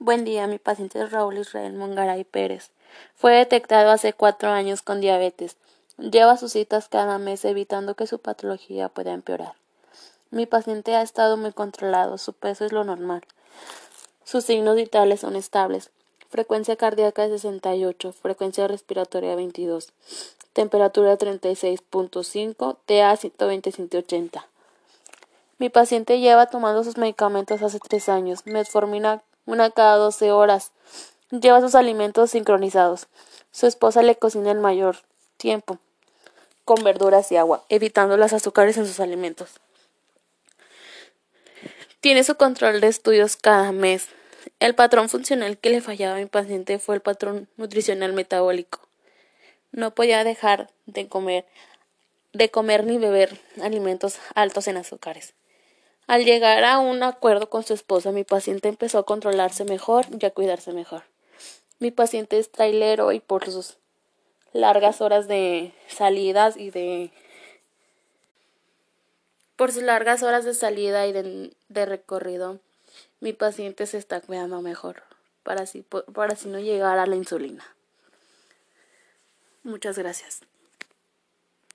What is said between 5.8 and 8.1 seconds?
Lleva sus citas cada mes evitando que